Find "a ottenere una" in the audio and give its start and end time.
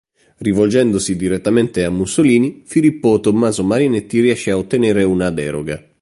4.49-5.29